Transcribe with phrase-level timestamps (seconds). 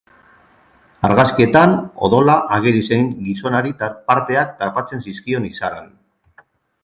[1.09, 1.73] Argazkietan,
[2.07, 5.93] odola ageri zen gizonari parteak tapatzen zizkion izaran.